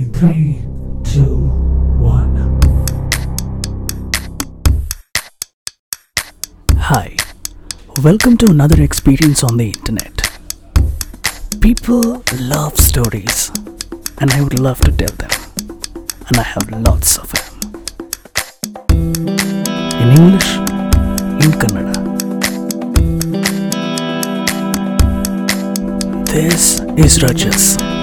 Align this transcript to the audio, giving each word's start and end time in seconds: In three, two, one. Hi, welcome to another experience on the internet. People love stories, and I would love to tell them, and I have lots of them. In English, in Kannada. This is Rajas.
In 0.00 0.10
three, 0.14 0.62
two, 1.04 1.36
one. 2.00 2.58
Hi, 6.78 7.16
welcome 8.02 8.38
to 8.38 8.46
another 8.46 8.82
experience 8.82 9.44
on 9.44 9.58
the 9.58 9.66
internet. 9.66 10.40
People 11.60 12.24
love 12.40 12.78
stories, 12.78 13.50
and 14.16 14.30
I 14.30 14.40
would 14.40 14.58
love 14.58 14.80
to 14.88 14.92
tell 14.92 15.14
them, 15.18 15.30
and 16.28 16.38
I 16.38 16.44
have 16.44 16.70
lots 16.70 17.18
of 17.18 17.30
them. 17.32 17.44
In 20.00 20.08
English, 20.16 20.50
in 21.44 21.52
Kannada. 21.60 22.00
This 26.32 26.80
is 26.96 27.22
Rajas. 27.22 27.99